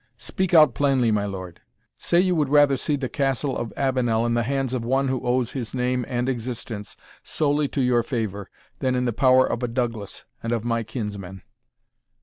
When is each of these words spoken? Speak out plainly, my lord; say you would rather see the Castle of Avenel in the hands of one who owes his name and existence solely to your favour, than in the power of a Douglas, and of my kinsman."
Speak 0.17 0.51
out 0.51 0.73
plainly, 0.73 1.11
my 1.11 1.25
lord; 1.25 1.61
say 1.99 2.19
you 2.19 2.33
would 2.33 2.49
rather 2.49 2.75
see 2.75 2.95
the 2.95 3.07
Castle 3.07 3.55
of 3.55 3.71
Avenel 3.77 4.25
in 4.25 4.33
the 4.33 4.41
hands 4.41 4.73
of 4.73 4.83
one 4.83 5.09
who 5.09 5.21
owes 5.23 5.51
his 5.51 5.75
name 5.75 6.05
and 6.07 6.27
existence 6.27 6.97
solely 7.23 7.67
to 7.67 7.81
your 7.81 8.01
favour, 8.01 8.49
than 8.79 8.95
in 8.95 9.05
the 9.05 9.13
power 9.13 9.45
of 9.45 9.61
a 9.61 9.67
Douglas, 9.67 10.25
and 10.41 10.53
of 10.53 10.63
my 10.65 10.81
kinsman." 10.81 11.43